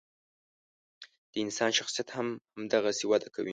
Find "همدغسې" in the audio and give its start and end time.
2.55-3.05